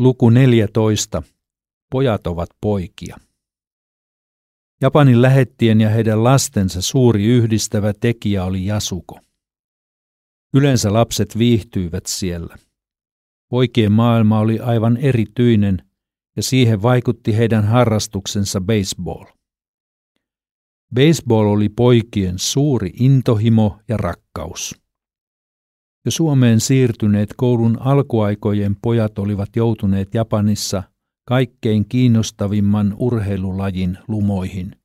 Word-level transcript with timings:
Luku 0.00 0.30
14. 0.30 1.22
Pojat 1.90 2.26
ovat 2.26 2.48
poikia. 2.60 3.16
Japanin 4.80 5.22
lähettien 5.22 5.80
ja 5.80 5.88
heidän 5.88 6.24
lastensa 6.24 6.82
suuri 6.82 7.24
yhdistävä 7.24 7.92
tekijä 8.00 8.44
oli 8.44 8.66
Jasuko. 8.66 9.20
Yleensä 10.54 10.92
lapset 10.92 11.38
viihtyivät 11.38 12.06
siellä. 12.06 12.56
Poikien 13.50 13.92
maailma 13.92 14.38
oli 14.38 14.60
aivan 14.60 14.96
erityinen 14.96 15.90
ja 16.36 16.42
siihen 16.42 16.82
vaikutti 16.82 17.36
heidän 17.36 17.64
harrastuksensa 17.64 18.60
baseball. 18.60 19.24
Baseball 20.94 21.46
oli 21.46 21.68
poikien 21.68 22.38
suuri 22.38 22.90
intohimo 23.00 23.80
ja 23.88 23.96
rakkaus. 23.96 24.79
Jo 26.04 26.10
Suomeen 26.10 26.60
siirtyneet 26.60 27.34
koulun 27.36 27.78
alkuaikojen 27.80 28.76
pojat 28.82 29.18
olivat 29.18 29.56
joutuneet 29.56 30.14
Japanissa 30.14 30.82
kaikkein 31.28 31.88
kiinnostavimman 31.88 32.94
urheilulajin 32.98 33.98
lumoihin, 34.08 34.76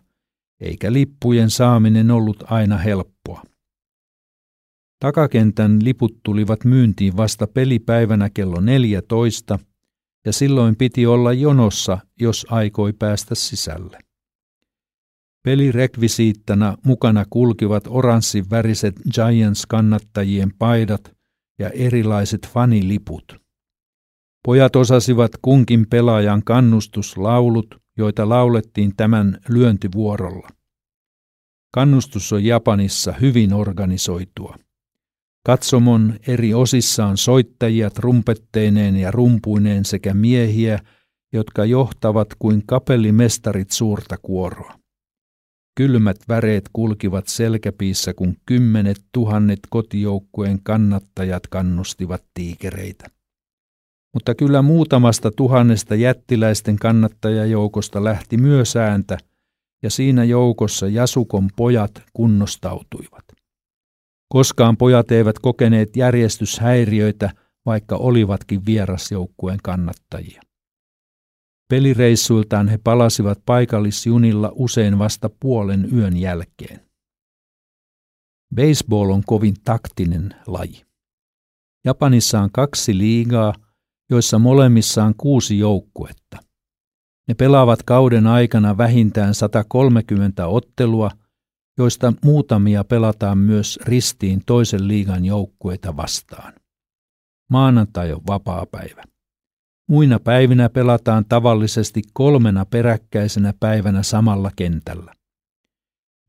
eikä 0.61 0.93
lippujen 0.93 1.49
saaminen 1.49 2.12
ollut 2.12 2.44
aina 2.47 2.77
helppoa. 2.77 3.44
Takakentän 5.00 5.79
liput 5.83 6.19
tulivat 6.23 6.63
myyntiin 6.66 7.17
vasta 7.17 7.47
pelipäivänä 7.47 8.29
kello 8.29 8.59
14– 8.62 9.59
ja 10.25 10.34
silloin 10.34 10.75
piti 10.75 11.06
olla 11.06 11.34
jonossa, 11.34 11.97
jos 12.19 12.46
aikoi 12.50 12.94
päästä 12.94 13.36
sisälle. 13.36 13.97
Pelirekvisiittana 15.44 16.78
mukana 16.86 17.25
kulkivat 17.30 17.84
oranssin 17.88 18.50
väriset 18.50 18.96
Giants-kannattajien 19.13 20.53
paidat 20.59 21.16
ja 21.59 21.69
erilaiset 21.69 22.47
faniliput. 22.47 23.41
Pojat 24.44 24.75
osasivat 24.75 25.31
kunkin 25.41 25.86
pelaajan 25.90 26.44
kannustuslaulut, 26.44 27.75
joita 27.97 28.30
laulettiin 28.30 28.96
tämän 28.96 29.40
lyöntivuorolla. 29.50 30.50
Kannustus 31.72 32.34
on 32.34 32.44
Japanissa 32.44 33.12
hyvin 33.12 33.53
organisoitua. 33.53 34.56
Katsomon 35.45 36.13
eri 36.28 36.53
osissa 36.53 37.06
on 37.06 37.17
soittajia 37.17 37.89
trumpetteineen 37.89 38.95
ja 38.95 39.11
rumpuineen 39.11 39.85
sekä 39.85 40.13
miehiä, 40.13 40.79
jotka 41.33 41.66
johtavat 41.66 42.28
kuin 42.39 42.63
kapellimestarit 42.67 43.72
suurta 43.72 44.17
kuoroa. 44.22 44.73
Kylmät 45.75 46.17
väreet 46.29 46.69
kulkivat 46.73 47.28
selkäpiissä, 47.28 48.13
kun 48.13 48.35
kymmenet 48.45 49.01
tuhannet 49.11 49.59
kotijoukkueen 49.69 50.59
kannattajat 50.63 51.47
kannustivat 51.47 52.23
tiikereitä. 52.33 53.07
Mutta 54.13 54.35
kyllä 54.35 54.62
muutamasta 54.62 55.31
tuhannesta 55.31 55.95
jättiläisten 55.95 56.75
kannattajajoukosta 56.75 58.03
lähti 58.03 58.38
myös 58.38 58.75
ääntä, 58.75 59.17
ja 59.83 59.89
siinä 59.89 60.23
joukossa 60.23 60.88
Jasukon 60.88 61.50
pojat 61.56 62.03
kunnostautuivat. 62.13 63.25
Koskaan 64.30 64.78
pojat 64.78 65.12
eivät 65.12 65.40
kokeneet 65.40 65.96
järjestyshäiriöitä, 65.96 67.30
vaikka 67.66 67.96
olivatkin 67.96 68.66
vierasjoukkueen 68.66 69.59
kannattajia. 69.63 70.41
Pelireissuiltaan 71.69 72.68
he 72.68 72.78
palasivat 72.78 73.40
paikallisjunilla 73.46 74.52
usein 74.56 75.00
vasta 75.00 75.30
puolen 75.40 75.90
yön 75.94 76.18
jälkeen. 76.18 76.80
Baseball 78.56 79.09
on 79.09 79.24
kovin 79.25 79.56
taktinen 79.63 80.36
laji. 80.47 80.86
Japanissa 81.86 82.40
on 82.40 82.52
kaksi 82.52 82.97
liigaa, 82.97 83.53
joissa 84.09 84.40
molemmissa 84.40 85.03
on 85.03 85.13
kuusi 85.18 85.59
joukkuetta. 85.59 86.38
Ne 87.28 87.34
pelaavat 87.34 87.84
kauden 87.84 88.28
aikana 88.28 88.78
vähintään 88.78 89.34
130 89.34 90.47
ottelua– 90.47 91.12
joista 91.78 92.13
muutamia 92.24 92.84
pelataan 92.84 93.38
myös 93.38 93.80
ristiin 93.86 94.41
toisen 94.46 94.88
liigan 94.88 95.25
joukkueita 95.25 95.97
vastaan. 95.97 96.53
Maanantai 97.50 98.13
on 98.13 98.22
vapaa-päivä. 98.28 99.03
Muina 99.90 100.19
päivinä 100.19 100.69
pelataan 100.69 101.25
tavallisesti 101.30 102.02
kolmena 102.13 102.66
peräkkäisenä 102.66 103.53
päivänä 103.59 104.03
samalla 104.03 104.52
kentällä. 104.56 105.13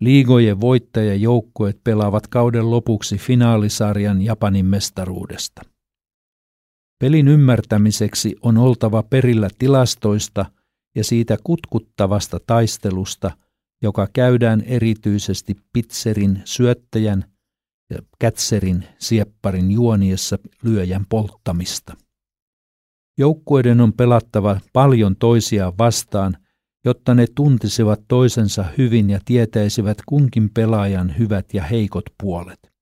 Liigojen 0.00 0.60
voittajajoukkueet 0.60 1.80
pelaavat 1.84 2.26
kauden 2.26 2.70
lopuksi 2.70 3.18
finaalisarjan 3.18 4.22
Japanin 4.22 4.66
mestaruudesta. 4.66 5.62
Pelin 6.98 7.28
ymmärtämiseksi 7.28 8.36
on 8.42 8.58
oltava 8.58 9.02
perillä 9.02 9.48
tilastoista 9.58 10.46
ja 10.94 11.04
siitä 11.04 11.36
kutkuttavasta 11.44 12.40
taistelusta– 12.46 13.30
joka 13.82 14.08
käydään 14.12 14.60
erityisesti 14.60 15.56
pitserin 15.72 16.42
syöttäjän 16.44 17.24
ja 17.90 17.98
kätserin 18.18 18.84
siepparin 18.98 19.70
juoniessa 19.70 20.38
lyöjän 20.62 21.06
polttamista. 21.08 21.96
Joukkueiden 23.18 23.80
on 23.80 23.92
pelattava 23.92 24.60
paljon 24.72 25.16
toisiaan 25.16 25.72
vastaan, 25.78 26.36
jotta 26.84 27.14
ne 27.14 27.26
tuntisivat 27.34 28.00
toisensa 28.08 28.64
hyvin 28.78 29.10
ja 29.10 29.20
tietäisivät 29.24 29.98
kunkin 30.06 30.50
pelaajan 30.54 31.18
hyvät 31.18 31.54
ja 31.54 31.62
heikot 31.62 32.04
puolet. 32.22 32.72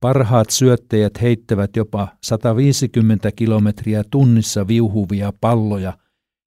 Parhaat 0.00 0.50
syöttäjät 0.50 1.22
heittävät 1.22 1.76
jopa 1.76 2.08
150 2.24 3.32
kilometriä 3.32 4.04
tunnissa 4.10 4.68
viuhuvia 4.68 5.32
palloja, 5.40 5.98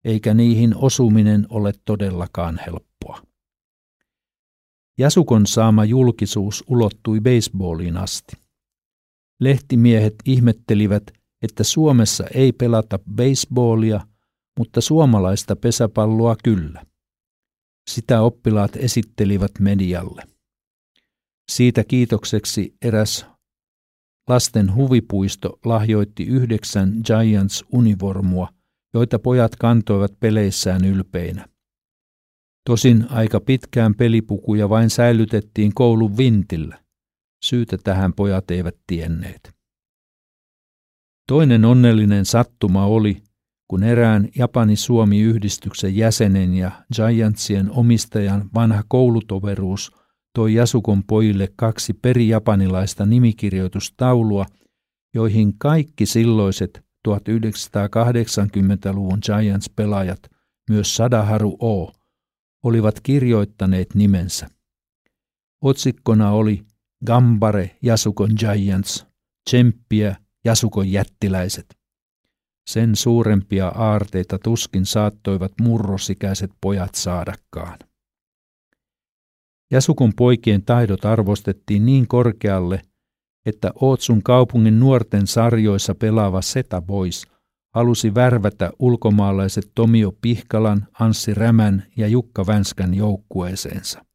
eikä 0.06 0.34
niihin 0.34 0.76
osuminen 0.76 1.46
ole 1.50 1.74
todellakaan 1.86 2.60
helppoa. 2.66 2.89
Jasukon 5.00 5.48
saama 5.48 5.86
julkisuus 5.86 6.64
ulottui 6.68 7.22
baseballiin 7.22 7.98
asti. 7.98 8.36
Lehtimiehet 9.42 10.16
ihmettelivät, 10.26 11.04
että 11.42 11.64
Suomessa 11.64 12.24
ei 12.34 12.52
pelata 12.52 13.00
baseballia, 13.16 14.08
mutta 14.60 14.82
suomalaista 14.82 15.56
pesäpalloa 15.56 16.36
kyllä. 16.44 16.86
Sitä 17.90 18.22
oppilaat 18.22 18.76
esittelivät 18.76 19.52
medialle. 19.60 20.24
Siitä 21.52 21.84
kiitokseksi 21.84 22.76
eräs 22.82 23.26
lasten 24.30 24.76
huvipuisto 24.76 25.60
lahjoitti 25.66 26.24
yhdeksän 26.24 26.94
Giants-univormua, 27.06 28.48
joita 28.94 29.20
pojat 29.20 29.56
kantoivat 29.56 30.20
peleissään 30.20 30.86
ylpeinä. 30.86 31.48
Tosin 32.66 33.06
aika 33.10 33.40
pitkään 33.40 33.96
pelipukuja 33.96 34.70
vain 34.70 34.90
säilytettiin 34.90 35.74
koulun 35.74 36.18
vintillä. 36.18 36.80
Syytä 37.46 37.78
tähän 37.84 38.14
pojat 38.14 38.52
eivät 38.52 38.76
tienneet. 38.88 39.56
Toinen 41.28 41.66
onnellinen 41.66 42.26
sattuma 42.26 42.86
oli, 42.86 43.24
kun 43.68 43.84
erään 43.84 44.30
Japani-Suomi-yhdistyksen 44.36 45.96
jäsenen 45.96 46.54
ja 46.54 46.72
Giantsien 46.96 47.72
omistajan 47.72 48.50
vanha 48.54 48.84
koulutoveruus 48.88 49.92
toi 50.36 50.54
Jasukon 50.54 51.04
pojille 51.04 51.48
kaksi 51.56 51.94
perijapanilaista 51.94 53.06
nimikirjoitustaulua, 53.06 54.46
joihin 55.14 55.58
kaikki 55.58 56.06
silloiset 56.06 56.82
1980-luvun 57.08 59.20
Giants-pelaajat, 59.26 60.20
myös 60.70 60.96
Sadaharu 60.96 61.58
O, 61.62 61.92
olivat 62.64 63.00
kirjoittaneet 63.04 63.96
nimensä. 63.96 64.48
Otsikkona 65.62 66.32
oli 66.32 66.66
Gambare 67.06 67.78
Jasukon 67.82 68.30
Giants, 68.40 69.06
tsemppiä 69.50 70.16
Jasukon 70.46 70.92
jättiläiset. 70.92 71.78
Sen 72.70 72.96
suurempia 72.96 73.68
aarteita 73.68 74.40
tuskin 74.40 74.86
saattoivat 74.86 75.52
murrosikäiset 75.62 76.52
pojat 76.62 76.96
saadakaan. 76.96 77.80
Jasukon 79.72 80.14
poikien 80.16 80.64
taidot 80.64 81.06
arvostettiin 81.06 81.86
niin 81.86 82.08
korkealle, 82.08 82.82
että 83.46 83.72
Ootsun 83.82 84.24
kaupungin 84.24 84.80
nuorten 84.80 85.28
sarjoissa 85.28 85.96
pelaava 85.96 86.42
Seta 86.42 86.82
Boys 86.82 87.28
halusi 87.76 88.16
värvätä 88.16 88.72
ulkomaalaiset 88.80 89.72
Tomio 89.76 90.12
Pihkalan, 90.22 90.88
Anssi 91.00 91.34
Rämän 91.34 91.84
ja 91.98 92.08
Jukka 92.08 92.48
Vänskän 92.48 92.94
joukkueeseensa. 92.94 94.06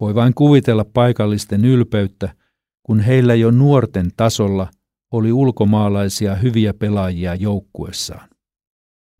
Voi 0.00 0.14
vain 0.14 0.34
kuvitella 0.34 0.84
paikallisten 0.84 1.64
ylpeyttä, 1.64 2.34
kun 2.82 3.00
heillä 3.00 3.34
jo 3.34 3.50
nuorten 3.50 4.10
tasolla 4.16 4.68
oli 5.12 5.32
ulkomaalaisia 5.32 6.34
hyviä 6.34 6.74
pelaajia 6.74 7.34
joukkuessaan. 7.34 8.28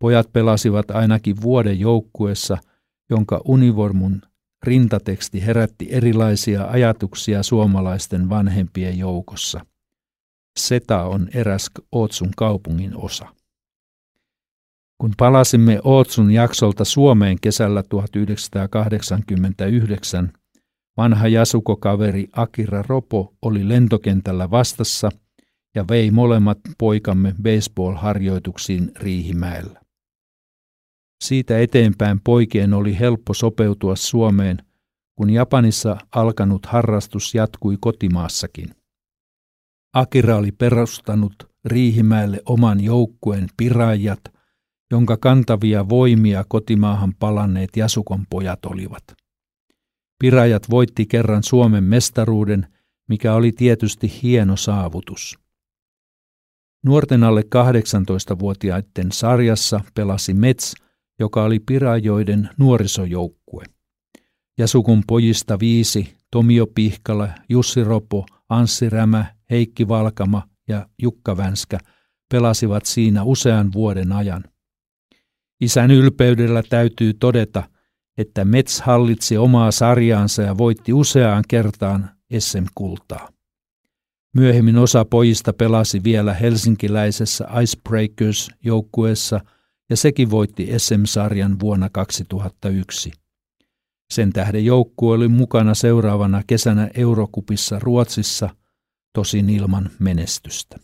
Pojat 0.00 0.32
pelasivat 0.32 0.90
ainakin 0.90 1.42
vuoden 1.42 1.80
joukkuessa, 1.80 2.58
jonka 3.10 3.40
univormun 3.44 4.22
rintateksti 4.62 5.46
herätti 5.46 5.88
erilaisia 5.90 6.64
ajatuksia 6.64 7.42
suomalaisten 7.42 8.30
vanhempien 8.30 8.98
joukossa. 8.98 9.60
Seta 10.58 11.04
on 11.04 11.28
eräs 11.34 11.70
Ootsun 11.92 12.30
kaupungin 12.36 12.96
osa. 12.96 13.26
Kun 14.98 15.14
palasimme 15.16 15.80
Ootsun 15.84 16.30
jaksolta 16.30 16.84
Suomeen 16.84 17.40
kesällä 17.40 17.82
1989, 17.82 20.32
vanha 20.96 21.28
jasukokaveri 21.28 22.28
Akira 22.32 22.84
Ropo 22.88 23.34
oli 23.42 23.68
lentokentällä 23.68 24.50
vastassa– 24.50 25.10
ja 25.74 25.84
vei 25.88 26.10
molemmat 26.10 26.58
poikamme 26.78 27.34
baseball-harjoituksiin 27.42 28.92
Riihimäellä. 28.96 29.80
Siitä 31.24 31.58
eteenpäin 31.58 32.20
poikien 32.20 32.74
oli 32.74 32.98
helppo 32.98 33.34
sopeutua 33.34 33.96
Suomeen, 33.96 34.58
kun 35.16 35.30
Japanissa 35.30 35.96
alkanut 36.14 36.66
harrastus 36.66 37.34
jatkui 37.34 37.76
kotimaassakin. 37.80 38.77
Akira 39.94 40.36
oli 40.36 40.52
perustanut 40.52 41.34
Riihimäelle 41.64 42.40
oman 42.46 42.80
joukkueen 42.80 43.48
piraajat, 43.56 44.20
jonka 44.90 45.16
kantavia 45.16 45.88
voimia 45.88 46.44
kotimaahan 46.48 47.14
palanneet 47.18 47.76
Jasukon 47.76 48.26
pojat 48.30 48.64
olivat. 48.64 49.02
Pirajat 50.18 50.70
voitti 50.70 51.06
kerran 51.06 51.42
Suomen 51.42 51.84
mestaruuden, 51.84 52.66
mikä 53.08 53.34
oli 53.34 53.52
tietysti 53.52 54.12
hieno 54.22 54.56
saavutus. 54.56 55.38
Nuorten 56.84 57.24
alle 57.24 57.40
18-vuotiaiden 57.40 59.12
sarjassa 59.12 59.80
pelasi 59.94 60.34
Mets, 60.34 60.74
joka 61.18 61.42
oli 61.42 61.58
Pirajoiden 61.60 62.48
nuorisojoukkue. 62.58 63.64
Jasukun 64.58 65.02
pojista 65.06 65.58
viisi, 65.60 66.16
Tomio 66.30 66.66
Pihkala, 66.66 67.28
Jussi 67.48 67.84
Ropo, 67.84 68.26
Anssi 68.48 68.90
Rämä, 68.90 69.37
Heikki 69.50 69.88
Valkama 69.88 70.48
ja 70.68 70.88
Jukka 71.02 71.36
Vänskä 71.36 71.78
pelasivat 72.32 72.86
siinä 72.86 73.22
usean 73.22 73.72
vuoden 73.72 74.12
ajan. 74.12 74.44
Isän 75.60 75.90
ylpeydellä 75.90 76.62
täytyy 76.68 77.14
todeta, 77.14 77.62
että 78.18 78.44
Mets 78.44 78.80
hallitsi 78.80 79.36
omaa 79.36 79.70
sarjaansa 79.70 80.42
ja 80.42 80.58
voitti 80.58 80.92
useaan 80.92 81.44
kertaan 81.48 82.10
SM-kultaa. 82.38 83.28
Myöhemmin 84.34 84.78
osa 84.78 85.04
pojista 85.04 85.52
pelasi 85.52 86.04
vielä 86.04 86.34
helsinkiläisessä 86.34 87.44
Icebreakers-joukkueessa 87.62 89.40
ja 89.90 89.96
sekin 89.96 90.30
voitti 90.30 90.68
SM-sarjan 90.78 91.60
vuonna 91.60 91.88
2001. 91.90 93.12
Sen 94.10 94.32
tähden 94.32 94.64
joukkue 94.64 95.14
oli 95.14 95.28
mukana 95.28 95.74
seuraavana 95.74 96.42
kesänä 96.46 96.90
Eurokupissa 96.94 97.78
Ruotsissa, 97.78 98.50
tosin 99.12 99.50
ilman 99.50 99.90
menestystä. 99.98 100.76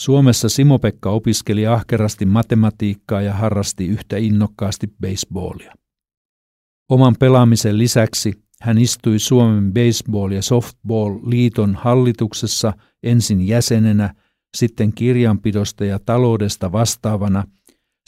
Suomessa 0.00 0.48
Simo-Pekka 0.48 1.10
opiskeli 1.10 1.66
ahkerasti 1.66 2.26
matematiikkaa 2.26 3.22
ja 3.22 3.34
harrasti 3.34 3.86
yhtä 3.86 4.16
innokkaasti 4.16 4.86
baseballia. 5.00 5.74
Oman 6.90 7.16
pelaamisen 7.18 7.78
lisäksi 7.78 8.42
hän 8.60 8.78
istui 8.78 9.18
Suomen 9.18 9.72
Baseball- 9.72 10.32
ja 10.32 10.42
Softball-liiton 10.42 11.74
hallituksessa 11.74 12.72
ensin 13.02 13.46
jäsenenä, 13.46 14.14
sitten 14.56 14.92
kirjanpidosta 14.92 15.84
ja 15.84 15.98
taloudesta 15.98 16.72
vastaavana 16.72 17.44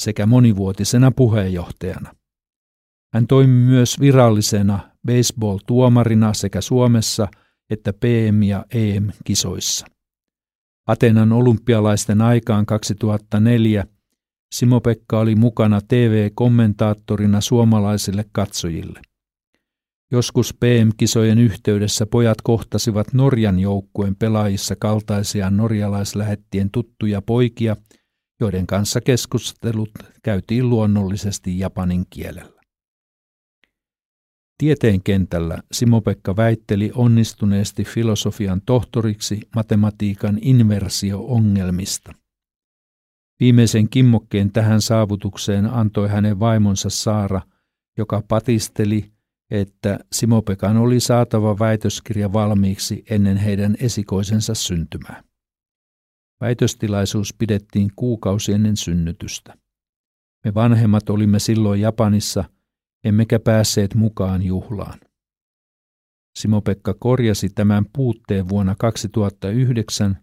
sekä 0.02 0.26
monivuotisena 0.26 1.10
puheenjohtajana. 1.10 2.14
Hän 3.14 3.26
toimi 3.26 3.52
myös 3.52 4.00
virallisena 4.00 4.78
baseball-tuomarina 5.06 6.34
sekä 6.34 6.60
Suomessa 6.60 7.28
että 7.70 7.92
PM- 7.92 8.42
ja 8.42 8.64
EM-kisoissa. 8.74 9.86
Atenan 10.86 11.32
olympialaisten 11.32 12.20
aikaan 12.20 12.66
2004 12.66 13.84
Simo-Pekka 14.54 15.18
oli 15.18 15.34
mukana 15.34 15.80
TV-kommentaattorina 15.88 17.40
suomalaisille 17.40 18.24
katsojille. 18.32 19.00
Joskus 20.12 20.54
PM-kisojen 20.60 21.38
yhteydessä 21.38 22.06
pojat 22.06 22.42
kohtasivat 22.42 23.12
Norjan 23.12 23.58
joukkueen 23.58 24.16
pelaajissa 24.16 24.76
kaltaisia 24.76 25.50
norjalaislähettien 25.50 26.70
tuttuja 26.70 27.22
poikia, 27.22 27.76
joiden 28.40 28.66
kanssa 28.66 29.00
keskustelut 29.00 29.90
käytiin 30.22 30.70
luonnollisesti 30.70 31.58
japanin 31.58 32.04
kielellä. 32.10 32.53
Tieteen 34.58 35.02
kentällä 35.02 35.62
Simo-Pekka 35.72 36.36
väitteli 36.36 36.92
onnistuneesti 36.94 37.84
filosofian 37.84 38.60
tohtoriksi 38.66 39.40
matematiikan 39.54 40.38
inversio-ongelmista. 40.42 42.12
Viimeisen 43.40 43.88
kimmokkeen 43.88 44.52
tähän 44.52 44.80
saavutukseen 44.80 45.66
antoi 45.66 46.08
hänen 46.08 46.40
vaimonsa 46.40 46.90
Saara, 46.90 47.40
joka 47.98 48.22
patisteli 48.28 49.14
että 49.50 49.98
Simopekan 50.12 50.76
oli 50.76 51.00
saatava 51.00 51.58
väitöskirja 51.58 52.32
valmiiksi 52.32 53.04
ennen 53.10 53.36
heidän 53.36 53.76
esikoisensa 53.80 54.54
syntymää. 54.54 55.24
Väitöstilaisuus 56.40 57.34
pidettiin 57.34 57.90
kuukausi 57.96 58.52
ennen 58.52 58.76
synnytystä. 58.76 59.54
Me 60.44 60.54
vanhemmat 60.54 61.10
olimme 61.10 61.38
silloin 61.38 61.80
Japanissa, 61.80 62.44
emmekä 63.04 63.38
päässeet 63.38 63.94
mukaan 63.94 64.42
juhlaan. 64.42 65.00
Simo-Pekka 66.38 66.94
korjasi 66.98 67.48
tämän 67.48 67.84
puutteen 67.92 68.48
vuonna 68.48 68.74
2009, 68.78 70.18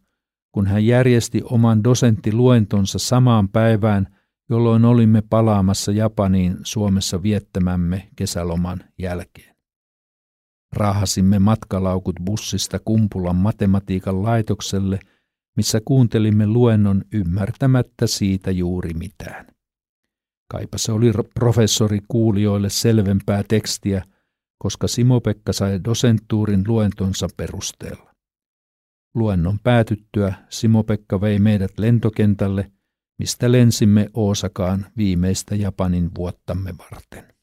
kun 0.51 0.67
hän 0.67 0.85
järjesti 0.85 1.41
oman 1.43 1.83
dosenttiluentonsa 1.83 2.99
samaan 2.99 3.49
päivään– 3.49 4.07
jolloin 4.51 4.85
olimme 4.85 5.21
palaamassa 5.29 5.91
Japaniin 5.91 6.57
Suomessa 6.63 7.23
viettämämme 7.23 8.09
kesäloman 8.15 8.83
jälkeen. 8.97 9.55
Rahasimme 10.73 11.39
matkalaukut 11.39 12.15
bussista 12.25 12.79
Kumpulan 12.79 13.35
matematiikan 13.35 14.23
laitokselle, 14.23 14.99
missä 15.57 15.81
kuuntelimme 15.85 16.47
luennon 16.47 17.03
ymmärtämättä 17.13 18.07
siitä 18.07 18.51
juuri 18.51 18.93
mitään. 18.93 19.45
Kaipa 20.51 20.77
se 20.77 20.91
oli 20.91 21.11
professori 21.33 21.99
kuulijoille 22.07 22.69
selvempää 22.69 23.43
tekstiä, 23.47 24.03
koska 24.57 24.87
Simo-Pekka 24.87 25.53
sai 25.53 25.79
dosenttuurin 25.83 26.63
luentonsa 26.67 27.27
perusteella. 27.37 28.11
Luennon 29.15 29.59
päätyttyä 29.63 30.33
Simo-Pekka 30.49 31.21
vei 31.21 31.39
meidät 31.39 31.71
lentokentälle, 31.79 32.71
mistä 33.19 33.51
lensimme 33.51 34.09
Oosakaan 34.13 34.85
viimeistä 34.97 35.55
Japanin 35.55 36.11
vuottamme 36.17 36.73
varten. 36.77 37.33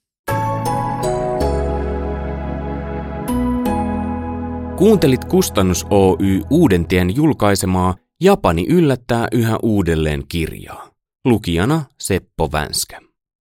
Kuuntelit 4.76 5.24
Kustannus 5.24 5.86
Oy 5.90 6.40
Uudentien 6.50 7.16
julkaisemaa 7.16 7.94
Japani 8.20 8.66
yllättää 8.68 9.28
yhä 9.32 9.58
uudelleen 9.62 10.22
kirjaa. 10.28 10.97
Lukijana 11.28 11.84
Seppo 11.98 12.52
Vänskä. 12.52 13.07